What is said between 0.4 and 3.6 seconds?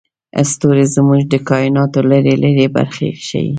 ستوري زموږ د کایناتو لرې لرې برخې ښيي.